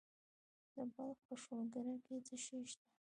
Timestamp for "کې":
2.05-2.15